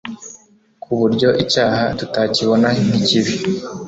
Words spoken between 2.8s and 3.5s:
nk’ikibi.